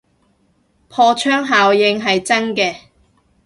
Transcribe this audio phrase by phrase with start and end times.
[0.89, 2.85] 破窗效應係真嘅